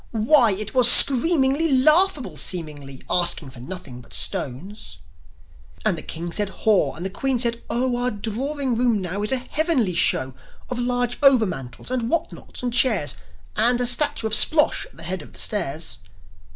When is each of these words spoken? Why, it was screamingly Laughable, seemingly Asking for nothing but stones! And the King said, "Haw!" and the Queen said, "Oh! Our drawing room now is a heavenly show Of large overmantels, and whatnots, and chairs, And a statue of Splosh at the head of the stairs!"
Why, 0.09 0.53
it 0.53 0.73
was 0.73 0.91
screamingly 0.91 1.71
Laughable, 1.71 2.35
seemingly 2.35 3.03
Asking 3.07 3.51
for 3.51 3.59
nothing 3.59 4.01
but 4.01 4.15
stones! 4.15 4.97
And 5.85 5.95
the 5.95 6.01
King 6.01 6.31
said, 6.31 6.49
"Haw!" 6.49 6.95
and 6.95 7.05
the 7.05 7.09
Queen 7.11 7.37
said, 7.37 7.61
"Oh! 7.69 7.95
Our 7.97 8.09
drawing 8.09 8.73
room 8.73 8.99
now 8.99 9.21
is 9.21 9.31
a 9.31 9.37
heavenly 9.37 9.93
show 9.93 10.33
Of 10.71 10.79
large 10.79 11.21
overmantels, 11.21 11.91
and 11.91 12.09
whatnots, 12.09 12.63
and 12.63 12.73
chairs, 12.73 13.13
And 13.55 13.79
a 13.79 13.85
statue 13.85 14.25
of 14.25 14.33
Splosh 14.33 14.87
at 14.87 14.97
the 14.97 15.03
head 15.03 15.21
of 15.21 15.33
the 15.33 15.39
stairs!" 15.39 15.99